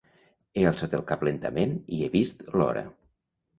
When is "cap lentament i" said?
1.11-2.01